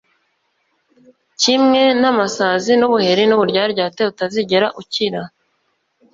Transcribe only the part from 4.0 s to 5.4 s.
utazigera ukira.